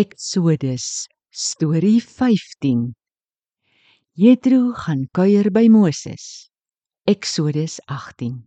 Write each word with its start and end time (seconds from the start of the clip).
Eksodus 0.00 1.08
storie 1.28 2.00
15 2.00 2.94
Jethro 4.16 4.70
gaan 4.72 5.02
kuier 5.12 5.50
by 5.52 5.66
Moses. 5.68 6.48
Eksodus 7.04 7.74
18 7.84 8.38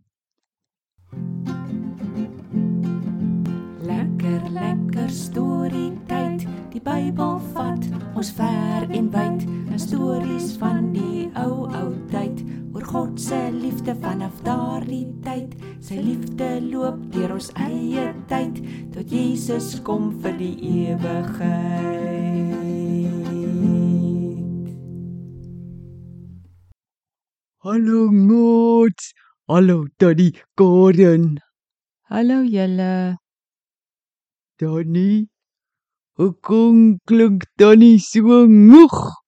Lekker 3.86 4.50
lekker 4.55 5.13
storie 5.13 5.92
tyd. 6.10 6.47
Die 6.74 6.81
Bybel 6.81 7.37
vat 7.54 7.85
ons 8.17 8.33
ver 8.40 8.90
en 8.90 9.12
wyd. 9.13 9.46
'n 9.46 9.78
Stories 9.78 10.58
van 10.58 10.90
die 10.97 11.29
ou 11.38 11.70
ou 11.70 11.90
tyd 12.10 12.42
God 12.84 13.20
se 13.20 13.52
liefde 13.52 13.96
vanaf 14.02 14.42
daardie 14.44 15.08
tyd. 15.24 15.56
Sy 15.83 15.96
liefde 16.04 16.50
loop 16.66 17.00
deur 17.13 17.32
ons 17.38 17.50
eie 17.66 18.05
tyd 18.32 18.59
tot 18.94 19.12
Jesus 19.12 19.80
kom 19.88 20.12
vir 20.23 20.36
die 20.41 20.55
ewigheid. 20.84 22.44
Hallo 27.64 28.12
Ngots. 28.12 29.13
Hallo 29.48 29.88
Tannie 29.98 30.36
Karen. 30.60 31.40
Hallo 32.12 32.44
julle. 32.44 33.18
Tannie. 34.60 35.27
Hoekom 36.20 37.00
klink 37.08 37.48
Tannie 37.58 38.00
so 38.00 38.44
moeg? 38.48 39.23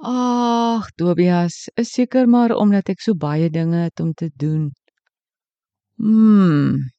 Ag, 0.00 0.90
Tobias, 0.96 1.68
is 1.76 1.90
seker 1.92 2.26
maar 2.28 2.54
omdat 2.54 2.88
ek 2.94 3.00
so 3.02 3.14
baie 3.14 3.50
dinge 3.50 3.84
het 3.86 4.00
om 4.00 4.12
te 4.14 4.30
doen. 4.34 4.70
Hmm, 5.98 6.90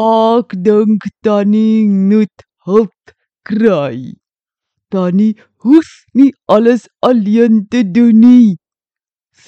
Ek 0.00 0.54
dink 0.66 1.04
Tannie 1.26 1.84
moet 1.88 2.44
hulp 2.66 3.12
kry. 3.50 4.14
Tannie 4.90 5.34
hoef 5.66 5.90
nie 6.14 6.32
alles 6.46 6.88
alleen 7.10 7.66
te 7.68 7.82
doen 7.84 8.20
nie. 8.24 8.56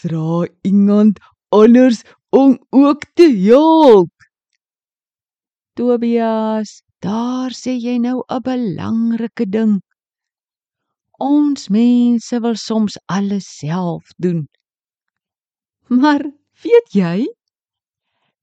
Vra 0.01 0.47
iemand 0.73 1.21
anders 1.51 2.03
om 2.31 2.59
ook 2.71 3.07
te 3.15 3.29
help. 3.47 4.11
Tobias, 5.77 6.71
daar 7.05 7.51
sê 7.63 7.73
jy 7.87 7.97
nou 8.07 8.19
'n 8.29 8.41
belangrike 8.49 9.47
ding. 9.57 9.75
Ons 11.23 11.69
mense 11.71 12.39
wil 12.43 12.57
soms 12.59 12.97
alles 13.07 13.47
self 13.47 14.11
doen. 14.19 14.49
Maar 15.87 16.25
weet 16.65 16.95
jy? 16.99 17.29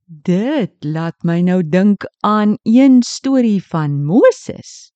Dit 0.08 0.88
laat 0.88 1.18
my 1.28 1.42
nou 1.44 1.60
dink 1.60 2.06
aan 2.24 2.56
een 2.64 3.02
storie 3.04 3.60
van 3.64 3.98
Moses. 4.06 4.94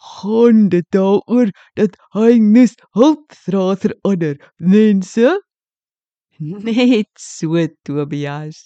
Gaan 0.00 0.68
dit 0.72 0.86
daaroor 0.94 1.50
dat 1.76 1.96
hy 2.14 2.38
nes 2.38 2.76
hulp 2.96 3.34
vra 3.44 3.74
vir 3.82 3.94
ander 4.06 4.36
mense? 4.56 5.32
Net 6.38 7.10
so 7.18 7.66
Tobias. 7.84 8.62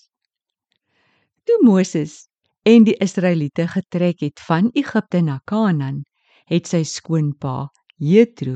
Toe 1.48 1.56
Moses 1.64 2.28
en 2.68 2.84
die 2.84 2.98
Israeliete 3.02 3.66
getrek 3.72 4.20
het 4.22 4.44
van 4.44 4.68
Egipte 4.76 5.24
na 5.24 5.40
Kanaan, 5.48 6.04
het 6.52 6.68
sy 6.68 6.84
skoonpa 6.84 7.72
Jethro 8.04 8.54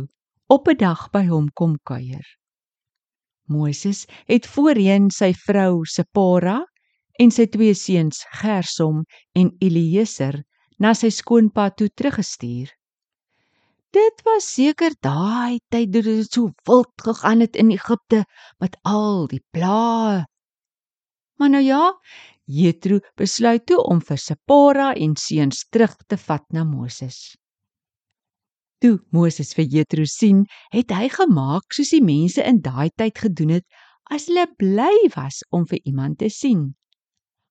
op 0.54 0.68
'n 0.68 0.76
dag 0.76 1.02
by 1.14 1.24
hom 1.32 1.46
kom 1.58 1.74
kuier. 1.90 2.26
Moses 3.54 4.00
het 4.32 4.48
voorheen 4.54 5.06
sy 5.18 5.30
vrou 5.46 5.86
Sipora 5.88 6.58
en 7.22 7.32
sy 7.36 7.46
twee 7.54 7.76
seuns 7.84 8.18
Gersom 8.40 8.98
en 9.40 9.48
Eliezer 9.64 10.36
na 10.78 10.92
sy 11.00 11.08
skoonpa 11.20 11.70
toe 11.70 11.88
teruggestuur. 11.88 12.68
Dit 13.96 14.20
was 14.28 14.50
seker 14.52 14.92
daai 15.00 15.64
tyd 15.72 15.96
toe 15.96 16.04
dit 16.10 16.28
so 16.28 16.52
wild 16.68 16.92
gegaan 17.08 17.40
het 17.40 17.56
in 17.56 17.72
Egipte 17.78 18.24
met 18.60 18.76
al 18.84 19.26
die 19.32 19.44
plaae. 19.56 20.26
Maar 21.38 21.50
nou 21.56 21.64
ja, 21.64 21.84
Jethro 22.44 23.00
besluit 23.16 23.64
toe 23.66 23.80
om 23.80 24.04
vir 24.04 24.20
Sipora 24.28 24.92
en 24.92 25.16
seuns 25.16 25.64
terug 25.72 25.96
te 26.06 26.20
vat 26.28 26.44
na 26.52 26.68
Moses. 26.68 27.38
Toe 28.78 29.00
Moses 29.10 29.54
vir 29.58 29.66
Jethro 29.66 30.04
sien, 30.06 30.44
het 30.70 30.92
hy 30.94 31.08
gemaak 31.10 31.74
soos 31.74 31.90
die 31.90 32.04
mense 32.04 32.44
in 32.46 32.60
daai 32.62 32.90
tyd 32.94 33.18
gedoen 33.18 33.56
het 33.56 33.66
as 34.14 34.28
hulle 34.30 34.46
bly 34.60 34.94
was 35.16 35.40
om 35.50 35.66
vir 35.66 35.80
iemand 35.82 36.20
te 36.22 36.30
sien. 36.30 36.76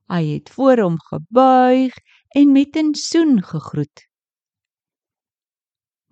Hy 0.07 0.21
het 0.37 0.49
voor 0.55 0.79
hom 0.85 0.95
gebuig 1.09 1.97
en 2.39 2.53
met 2.55 2.77
'n 2.79 2.93
soen 2.95 3.41
gegroet. 3.43 4.07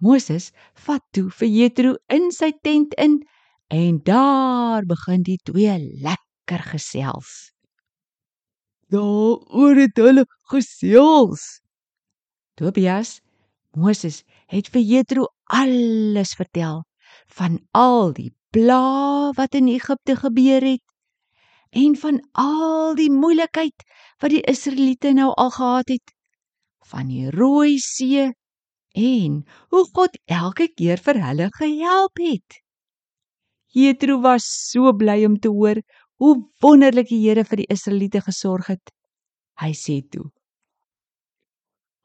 Moses 0.04 0.52
vat 0.86 1.04
toe 1.16 1.30
vir 1.32 1.48
Jethro 1.48 1.96
in 2.12 2.32
sy 2.32 2.52
tent 2.52 2.94
in 3.00 3.24
en 3.72 4.04
daar 4.04 4.84
begin 4.86 5.24
die 5.24 5.40
twee 5.48 5.80
lekker 6.04 6.62
gesels. 6.76 7.52
Daaroor 8.92 9.76
het 9.80 9.98
hulle 9.98 10.26
gesels. 10.52 11.62
Tobias, 12.56 13.22
Moses 13.74 14.24
het 14.52 14.70
vir 14.74 14.82
Jethro 14.82 15.28
alles 15.46 16.34
vertel 16.38 16.84
van 17.38 17.60
al 17.72 18.14
die 18.14 18.32
pla 18.54 19.32
wat 19.38 19.56
in 19.56 19.68
Egipte 19.68 20.16
gebeur 20.16 20.64
het 20.64 20.84
en 21.76 21.96
van 22.00 22.22
al 22.32 22.96
die 22.96 23.12
moeilikheid 23.12 23.86
wat 24.24 24.32
die 24.32 24.44
Israeliete 24.48 25.14
nou 25.14 25.32
al 25.34 25.52
gehad 25.52 25.90
het 25.96 26.14
van 26.92 27.10
die 27.10 27.30
Rooi 27.34 27.78
See 27.82 28.30
en 28.96 29.42
hoe 29.74 29.84
God 29.92 30.16
elke 30.32 30.70
keer 30.72 31.02
vir 31.04 31.20
hulle 31.20 31.50
gehelp 31.58 32.22
het. 32.22 32.62
Jethro 33.76 34.22
was 34.24 34.46
so 34.48 34.94
bly 34.96 35.26
om 35.28 35.36
te 35.40 35.52
hoor 35.52 35.82
hoe 36.22 36.36
wonderlik 36.64 37.10
die 37.12 37.20
Here 37.26 37.44
vir 37.44 37.64
die 37.64 37.72
Israeliete 37.76 38.22
gesorg 38.24 38.70
het. 38.72 38.94
Hy 39.60 39.74
sê 39.76 40.00
toe: 40.12 40.30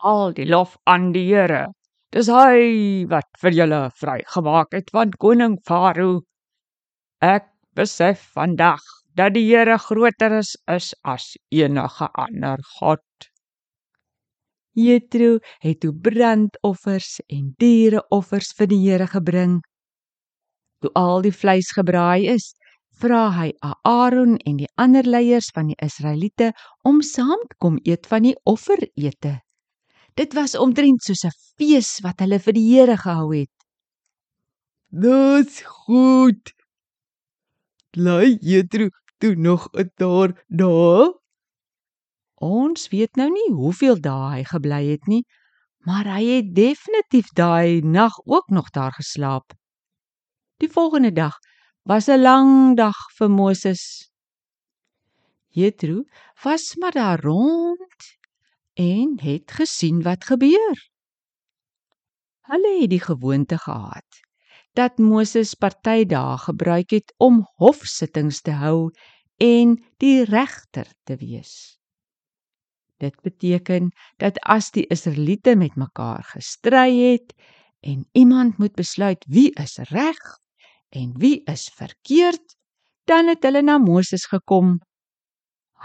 Al 0.02 0.34
die 0.34 0.48
lof 0.50 0.76
aan 0.90 1.12
die 1.14 1.28
Here. 1.28 1.68
Dis 2.10 2.26
hy 2.26 2.62
wat 3.10 3.28
vir 3.38 3.54
julle 3.54 3.78
vrygemaak 3.94 4.72
het 4.74 4.88
van 4.90 5.12
koning 5.24 5.52
Farao. 5.66 6.22
Ek 7.22 7.44
besef 7.78 8.24
vandag 8.34 8.80
dat 9.14 9.36
die 9.36 9.44
Here 9.46 9.76
groter 9.78 10.32
is, 10.40 10.56
is 10.66 10.88
as 11.06 11.36
enige 11.54 12.08
ander 12.18 12.58
god. 12.78 13.28
Jethro 14.74 15.36
het 15.62 15.78
toe 15.84 15.92
brandoffers 15.94 17.20
en 17.28 17.52
diereoffers 17.62 18.50
vir 18.58 18.70
die 18.72 18.80
Here 18.88 19.06
gebring. 19.12 19.60
Toe 20.82 20.90
al 20.98 21.22
die 21.22 21.34
vleis 21.42 21.70
gebraai 21.76 22.26
is, 22.32 22.48
vra 22.98 23.28
hy 23.36 23.52
Aaron 23.62 24.34
en 24.50 24.58
die 24.64 24.72
ander 24.74 25.06
leiers 25.06 25.52
van 25.54 25.70
die 25.70 25.78
Israeliete 25.78 26.50
om 26.82 27.04
saam 27.06 27.46
te 27.46 27.60
kom 27.62 27.78
eet 27.86 28.10
van 28.10 28.26
die 28.26 28.34
offerete. 28.50 29.36
Dit 30.14 30.34
was 30.34 30.56
omtrent 30.56 31.02
soos 31.02 31.24
'n 31.24 31.36
fees 31.56 32.00
wat 32.04 32.20
hulle 32.20 32.38
vir 32.38 32.52
die 32.52 32.68
Here 32.70 32.96
gehou 32.96 33.30
het. 33.34 33.54
Dis 34.90 35.62
goed. 35.62 36.52
Bly 37.94 38.38
Jethro 38.40 38.88
toe 39.18 39.34
nog 39.34 39.68
'n 39.74 39.90
daar 39.96 40.32
daar? 40.48 41.14
Ons 42.34 42.88
weet 42.88 43.16
nou 43.16 43.30
nie 43.30 43.50
hoeveel 43.52 44.00
dae 44.00 44.30
hy 44.34 44.44
gebly 44.44 44.84
het 44.90 45.06
nie, 45.06 45.24
maar 45.86 46.04
hy 46.04 46.24
het 46.24 46.54
definitief 46.54 47.28
daai 47.36 47.80
nag 47.82 48.14
ook 48.24 48.48
nog 48.48 48.70
daar 48.70 48.92
geslaap. 48.92 49.52
Die 50.56 50.68
volgende 50.68 51.12
dag 51.12 51.38
was 51.82 52.08
'n 52.08 52.20
lang 52.20 52.76
dag 52.76 52.96
vir 53.16 53.30
Moses. 53.30 54.10
Jethro 55.48 56.04
was 56.42 56.76
maar 56.76 56.92
daar 56.92 57.20
rond 57.20 58.19
en 58.74 59.18
het 59.20 59.50
gesien 59.50 60.02
wat 60.02 60.24
gebeur. 60.24 60.76
Hulle 62.50 62.80
het 62.80 62.90
die 62.90 63.02
gewoonte 63.02 63.58
gehad 63.58 64.20
dat 64.78 64.98
Moses 64.98 65.54
party 65.58 66.04
dae 66.06 66.38
gebruik 66.38 66.90
het 66.94 67.14
om 67.18 67.42
hofsittings 67.58 68.40
te 68.46 68.54
hou 68.54 68.90
en 69.42 69.74
die 69.98 70.24
regter 70.24 70.86
te 71.04 71.16
wees. 71.18 71.80
Dit 73.00 73.16
beteken 73.24 73.90
dat 74.22 74.38
as 74.46 74.70
die 74.70 74.86
Israeliete 74.92 75.56
met 75.56 75.74
mekaar 75.74 76.22
gestry 76.34 76.90
het 77.00 77.34
en 77.80 78.06
iemand 78.12 78.58
moet 78.58 78.76
besluit 78.76 79.24
wie 79.26 79.50
is 79.58 79.78
reg 79.90 80.20
en 80.90 81.14
wie 81.18 81.42
is 81.50 81.70
verkeerd, 81.74 82.56
dan 83.04 83.26
het 83.26 83.42
hulle 83.42 83.62
na 83.62 83.78
Moses 83.78 84.26
gekom. 84.26 84.78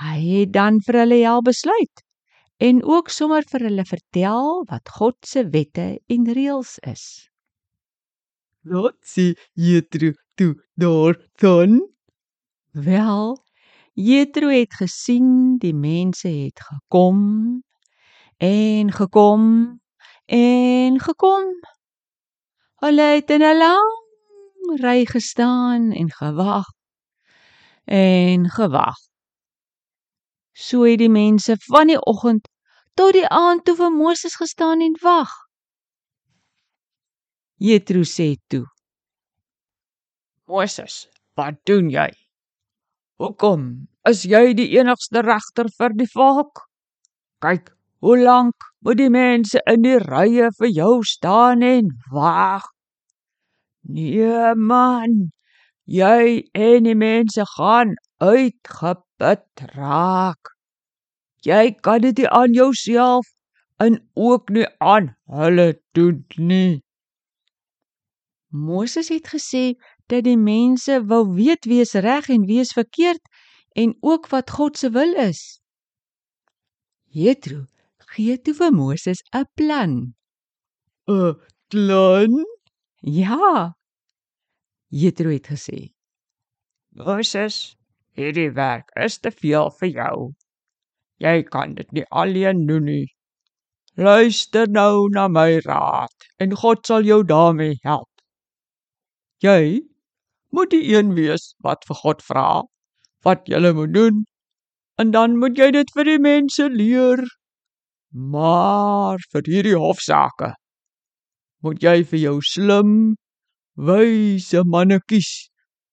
Hy 0.01 0.19
het 0.41 0.53
dan 0.53 0.81
vir 0.85 1.01
hulle 1.05 1.21
help 1.23 1.47
besluit 1.49 2.04
en 2.57 2.83
ook 2.83 3.09
sommer 3.09 3.43
vir 3.51 3.67
hulle 3.67 3.85
vertel 3.85 4.63
wat 4.69 4.89
God 4.97 5.17
se 5.27 5.43
wette 5.49 5.87
en 6.07 6.27
reëls 6.37 6.77
is. 6.87 7.29
Wat 8.65 8.97
sê 9.05 9.33
Jethro 9.53 10.13
toe 10.35 10.55
daar 10.73 11.19
dan? 11.41 11.81
Wel, 12.71 13.35
Jethro 13.93 14.49
het 14.49 14.73
gesien 14.73 15.57
die 15.61 15.73
mense 15.73 16.27
het 16.27 16.59
gekom 16.59 17.61
en 18.37 18.91
gekom 18.91 19.43
en 20.25 20.99
gekom. 20.99 21.51
Hulle 22.83 23.07
het 23.15 23.29
in 23.29 23.43
'n 23.43 23.57
lang 23.57 23.93
ry 24.81 25.05
gestaan 25.05 25.91
en 25.91 26.11
gewag 26.11 26.65
en 27.85 28.49
gewag. 28.49 28.97
So 30.55 30.85
het 30.87 31.01
die 31.03 31.11
mense 31.11 31.57
van 31.67 31.91
die 31.91 31.99
oggend 31.99 32.47
tot 32.95 33.11
die 33.13 33.27
aand 33.27 33.65
toe 33.67 33.75
vir 33.75 33.91
Moses 33.91 34.37
gestaan 34.39 34.81
en 34.81 34.95
wag. 35.03 35.31
Jethro 37.59 38.03
sê 38.07 38.35
toe: 38.47 38.63
Moses, 40.47 41.07
wat 41.35 41.59
doen 41.67 41.89
jy? 41.91 42.07
Hoekom 43.19 43.87
is 44.07 44.23
jy 44.23 44.53
die 44.55 44.69
enigste 44.79 45.23
regter 45.25 45.67
vir 45.77 45.95
die 45.99 46.07
volk? 46.11 46.63
Kyk, 47.43 47.71
hoe 47.99 48.17
lank 48.19 48.67
moet 48.79 48.99
die 48.99 49.11
mense 49.11 49.59
in 49.71 49.83
die 49.83 49.99
rye 49.99 50.51
vir 50.59 50.71
jou 50.71 50.99
staan 51.03 51.63
en 51.67 51.91
wag? 52.15 52.67
Nee 53.87 54.53
man, 54.55 55.34
jy 55.85 56.49
en 56.53 56.83
die 56.83 56.95
mense 56.97 57.45
gaan 57.55 57.93
uitgeput 58.21 59.65
raak. 59.75 60.53
Jy 61.45 61.75
kan 61.85 62.01
dit 62.01 62.17
nie 62.17 62.29
aan 62.29 62.53
jouself 62.53 63.27
en 63.77 63.99
ook 64.13 64.49
nie 64.49 64.67
aan 64.81 65.13
hulle 65.29 65.75
doen 65.93 66.25
nie. 66.37 66.81
Moses 68.49 69.09
het 69.09 69.27
gesê 69.27 69.75
dat 70.07 70.23
die 70.25 70.37
mense 70.37 71.01
wou 71.05 71.25
weet 71.35 71.65
wie 71.69 71.81
is 71.83 71.93
reg 71.93 72.29
en 72.29 72.47
wie 72.49 72.61
is 72.63 72.73
verkeerd 72.73 73.21
en 73.75 73.97
ook 74.01 74.29
wat 74.31 74.49
God 74.49 74.77
se 74.77 74.89
wil 74.89 75.13
is. 75.13 75.59
Jethro 77.11 77.65
gee 78.15 78.37
toe 78.41 78.53
vir 78.53 78.71
Moses 78.71 79.21
'n 79.33 79.45
plan. 79.55 80.15
'n 81.07 81.35
Plan? 81.69 82.45
Ja. 83.01 83.73
Jethro 84.89 85.29
het 85.29 85.47
gesê: 85.47 85.91
Moses, 86.95 87.75
hierdie 88.15 88.51
werk 88.55 88.91
is 88.95 89.17
te 89.19 89.31
veel 89.31 89.71
vir 89.79 89.89
jou. 89.89 90.17
Jy 91.19 91.43
kan 91.49 91.75
dit 91.75 91.91
nie 91.91 92.05
alleen 92.11 92.65
doen 92.67 92.85
nie. 92.85 93.07
Luister 93.97 94.67
nou 94.67 95.07
na 95.09 95.27
my 95.31 95.59
raad 95.65 96.29
en 96.39 96.55
God 96.61 96.85
sal 96.85 97.07
jou 97.07 97.23
daarmee 97.23 97.79
help. 97.83 98.11
Jy 99.43 99.81
moet 100.51 100.71
die 100.71 100.95
een 100.95 101.13
wees 101.15 101.53
wat 101.63 101.87
vir 101.87 101.99
God 102.01 102.23
vra 102.23 102.49
wat 103.27 103.47
jy 103.49 103.71
moet 103.73 103.93
doen 103.95 104.23
en 105.01 105.11
dan 105.11 105.39
moet 105.39 105.57
jy 105.59 105.71
dit 105.75 105.91
vir 105.95 106.07
die 106.11 106.19
mense 106.19 106.67
leer. 106.71 107.23
Maar 108.11 109.19
vir 109.31 109.47
hierdie 109.51 109.79
hofsaake 109.79 110.53
moet 111.65 111.81
jy 111.83 112.03
vir 112.07 112.19
jou 112.19 112.35
slim, 112.45 113.15
wyse 113.77 114.63
manne 114.63 114.99
kies 115.07 115.49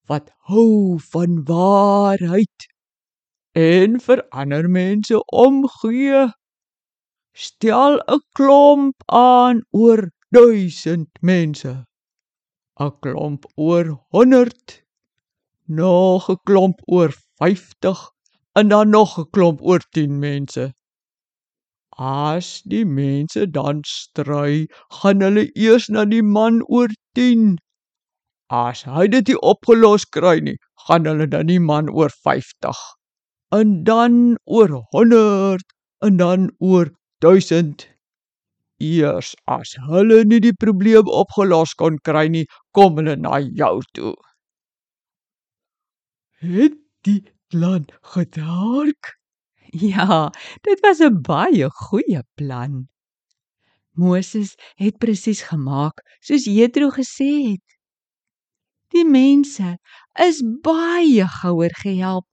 wat 0.09 0.31
hou 0.49 0.99
van 1.13 1.43
waarheid 1.49 2.67
en 3.55 3.99
vir 4.01 4.23
ander 4.33 4.69
mense 4.69 5.19
omgee. 5.45 6.27
Stel 7.35 8.01
'n 8.09 8.21
klomp 8.37 8.97
aan 9.09 9.63
oor 9.73 10.11
1000 10.31 11.09
mense. 11.23 11.85
'n 12.81 12.91
Klomp 13.03 13.47
oor 13.57 13.87
100. 14.13 14.83
Nog 15.67 16.31
'n 16.31 16.39
klomp 16.47 16.81
oor 16.87 17.13
50 17.39 18.11
en 18.55 18.69
dan 18.69 18.91
nog 18.91 19.19
'n 19.19 19.31
klomp 19.33 19.61
oor 19.63 19.81
10 19.93 20.19
mense. 20.19 20.73
As 21.99 22.63
die 22.65 22.85
mense 22.87 23.47
dan 23.51 23.83
stry, 23.85 24.67
gaan 25.01 25.21
hulle 25.21 25.45
eers 25.55 25.89
na 25.89 26.05
die 26.09 26.23
man 26.23 26.63
oor 26.69 26.89
10. 27.15 27.59
As 28.53 28.83
hy 28.85 29.07
dit 29.13 29.31
nie 29.33 29.39
opgelos 29.51 30.05
kry 30.15 30.35
nie, 30.47 30.59
gaan 30.87 31.07
hulle 31.09 31.27
dan 31.35 31.49
die 31.51 31.61
man 31.71 31.89
oor 31.89 32.13
50 32.27 32.81
en 33.59 33.73
dan 33.89 34.19
oor 34.45 34.75
100 34.93 35.65
en 36.09 36.17
dan 36.21 36.51
oor 36.61 36.91
1000. 37.25 37.87
Eers 38.83 39.33
as 39.57 39.73
hulle 39.89 40.21
nie 40.29 40.41
die 40.45 40.53
probleem 40.65 41.09
opgelos 41.23 41.73
kon 41.83 41.97
kry 42.11 42.27
nie, 42.37 42.45
kom 42.77 43.01
hulle 43.01 43.17
na 43.17 43.39
jou 43.41 43.75
toe. 43.97 44.15
Het 46.45 46.77
die 47.09 47.23
plan 47.49 47.87
gewerk? 48.03 49.17
Ja, 49.73 50.31
dit 50.69 50.81
was 50.85 51.01
'n 51.01 51.23
baie 51.23 51.71
goeie 51.71 52.23
plan. 52.35 52.89
Moses 53.95 54.57
het 54.77 54.99
presies 54.99 55.43
gemaak 55.43 56.03
soos 56.21 56.45
Jethro 56.45 56.91
gesê 56.91 57.31
het. 57.51 57.72
Die 58.93 59.05
mense 59.09 59.77
is 60.21 60.43
baie 60.65 61.25
gouer 61.41 61.73
gehelp 61.81 62.27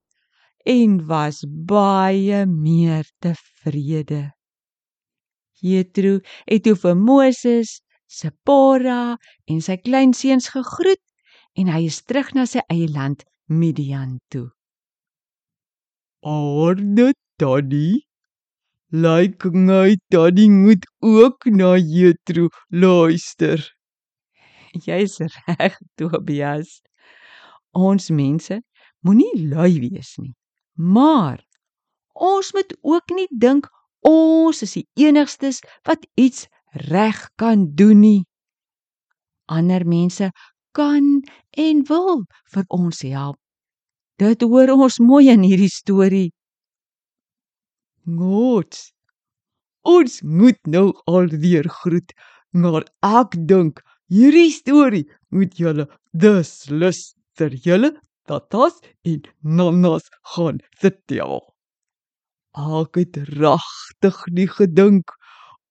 en 0.68 0.98
was 1.08 1.44
baie 1.48 2.46
meer 2.46 3.08
tevrede. 3.24 4.32
Jethro 5.64 6.20
het 6.48 6.64
toe 6.64 6.76
vir 6.76 6.96
Moses, 6.96 7.80
Sipora 8.10 9.18
en 9.48 9.62
sy 9.62 9.78
kleinseuns 9.80 10.50
gegroet 10.52 11.04
en 11.60 11.72
hy 11.72 11.86
is 11.88 12.02
terug 12.04 12.34
na 12.36 12.46
sy 12.50 12.64
eie 12.68 12.88
land 12.92 13.24
Midian 13.48 14.18
toe. 14.34 14.50
Orde 16.24 17.14
Daddy. 17.40 18.04
Lyk 18.92 19.46
my 19.54 19.96
Daddy 20.12 20.50
moet 20.50 20.88
ook 21.00 21.46
na 21.46 21.76
Jethro 21.78 22.50
luister. 22.72 23.62
Jy's 24.86 25.20
reg, 25.20 25.78
Tobias. 25.98 26.82
Ons 27.74 28.10
mense 28.10 28.62
moenie 29.06 29.48
lui 29.50 29.80
wees 29.84 30.16
nie. 30.18 30.34
Maar 30.76 31.44
ons 32.14 32.54
moet 32.54 32.74
ook 32.82 33.14
nie 33.16 33.28
dink 33.32 33.70
ons 34.06 34.64
is 34.64 34.78
die 34.78 34.88
enigstes 35.00 35.62
wat 35.88 36.06
iets 36.16 36.48
reg 36.90 37.20
kan 37.36 37.68
doen 37.76 38.00
nie. 38.00 38.24
Ander 39.50 39.86
mense 39.86 40.32
kan 40.78 41.22
en 41.58 41.84
wil 41.90 42.24
vir 42.54 42.66
ons 42.70 43.02
help. 43.02 43.38
Dit 44.20 44.44
hoor 44.44 44.74
ons 44.76 45.00
mooi 45.00 45.30
in 45.32 45.44
hierdie 45.48 45.72
storie. 45.72 46.30
Goed. 48.06 48.76
Ons 49.88 50.20
moet 50.22 50.60
nou 50.68 50.92
alweer 51.08 51.70
groet, 51.82 52.12
maar 52.52 52.84
ek 53.06 53.38
dink 53.48 53.80
hierdie 54.10 54.52
storie 54.52 55.06
moet 55.32 55.58
julle 55.62 55.86
dus 56.14 56.52
lus 56.70 57.02
ter 57.38 57.54
julle 57.68 57.92
tatas 58.30 58.76
en 59.12 59.22
nanas 59.44 60.06
gaan 60.34 60.60
vertel. 60.82 61.40
Ek 62.58 62.98
het 63.02 63.18
regtig 63.40 64.18
nie 64.38 64.48
gedink 64.50 65.14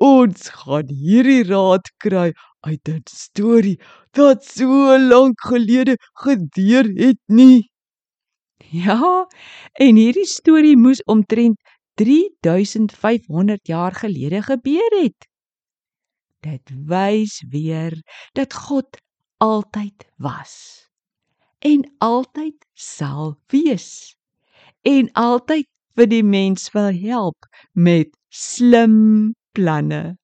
ons 0.08 0.48
gaan 0.62 0.90
hierdie 1.04 1.42
raad 1.50 1.86
kry 2.04 2.28
uit 2.66 2.88
'n 2.94 3.02
storie 3.10 3.78
wat 4.18 4.44
so 4.44 4.98
lank 5.12 5.38
gelede 5.50 5.96
gebeur 6.24 6.86
het 7.04 7.20
nie. 7.28 7.68
Ja, 8.72 9.26
en 9.86 9.96
hierdie 9.96 10.26
storie 10.26 10.76
moes 10.76 11.02
omtrent 11.04 11.58
3500 11.94 13.66
jaar 13.66 13.94
gelede 13.94 14.42
gebeur 14.42 14.90
het. 15.02 15.27
Dit 16.40 16.70
wys 16.86 17.42
weer 17.50 17.94
dat 18.32 18.54
God 18.54 18.98
altyd 19.38 20.06
was 20.16 20.54
en 21.58 21.82
altyd 21.98 22.66
sal 22.74 23.34
wees 23.50 24.14
en 24.86 25.10
altyd 25.12 25.66
vir 25.98 26.10
die 26.10 26.22
mens 26.22 26.70
wil 26.74 26.92
help 26.94 27.48
met 27.74 28.14
slim 28.30 29.34
planne. 29.58 30.16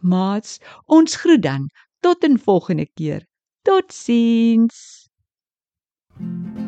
Mats, 0.00 0.56
ons 0.86 1.18
groet 1.20 1.42
dan 1.42 1.68
tot 2.00 2.24
'n 2.24 2.38
volgende 2.38 2.86
keer. 2.94 3.26
Totsiens. 3.62 5.08
thank 6.18 6.58
you 6.58 6.67